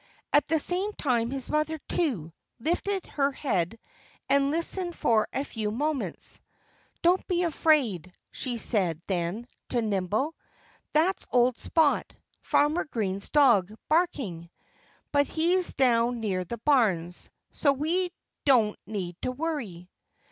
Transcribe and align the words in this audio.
At 0.33 0.47
the 0.47 0.57
same 0.57 0.91
time 0.93 1.29
his 1.29 1.47
mother, 1.47 1.77
too, 1.87 2.33
lifted 2.59 3.05
her 3.05 3.31
head 3.31 3.77
and 4.27 4.49
listened 4.49 4.95
for 4.95 5.27
a 5.31 5.43
few 5.43 5.69
moments. 5.69 6.39
"Don't 7.03 7.27
be 7.27 7.43
afraid!" 7.43 8.11
she 8.31 8.57
said 8.57 8.99
then, 9.05 9.45
to 9.69 9.79
Nimble. 9.79 10.33
"That's 10.93 11.27
old 11.31 11.59
Spot 11.59 12.11
Farmer 12.41 12.85
Green's 12.85 13.29
dog 13.29 13.71
barking. 13.89 14.49
But 15.11 15.27
he's 15.27 15.75
down 15.75 16.19
near 16.19 16.45
the 16.45 16.57
barns, 16.57 17.29
so 17.51 17.71
we 17.71 18.11
don't 18.43 18.79
need 18.87 19.17
to 19.21 19.31
worry." 19.31 19.87